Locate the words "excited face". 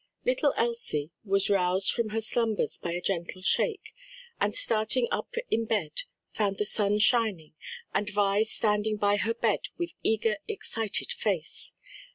10.47-11.75